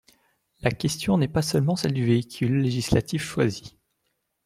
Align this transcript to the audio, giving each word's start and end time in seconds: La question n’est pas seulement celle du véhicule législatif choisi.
La 0.61 0.71
question 0.71 1.19
n’est 1.19 1.27
pas 1.27 1.43
seulement 1.43 1.75
celle 1.75 1.93
du 1.93 2.03
véhicule 2.03 2.61
législatif 2.61 3.21
choisi. 3.23 3.77